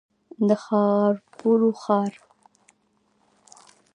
[0.47, 2.13] د ښاپورو ښار.